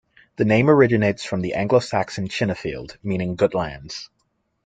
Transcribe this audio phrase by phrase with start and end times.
[0.37, 4.09] The name originates from the Anglo-Saxon "Chenefield", meaning 'good lands'.